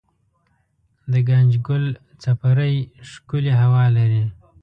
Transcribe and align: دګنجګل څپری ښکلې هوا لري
دګنجګل 1.11 1.85
څپری 2.21 2.75
ښکلې 3.09 3.53
هوا 3.61 3.83
لري 3.97 4.23